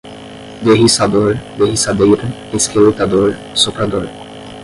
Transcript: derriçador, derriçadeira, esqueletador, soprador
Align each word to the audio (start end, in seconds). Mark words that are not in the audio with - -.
derriçador, 0.63 1.35
derriçadeira, 1.59 2.27
esqueletador, 2.55 3.35
soprador 3.53 4.09